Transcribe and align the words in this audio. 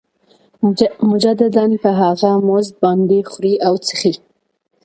مجدداً 1.09 1.65
په 1.83 1.89
هغه 2.01 2.31
مزد 2.47 2.73
باندې 2.83 3.17
خوري 3.29 3.53
او 3.67 3.73
څښي 3.85 4.13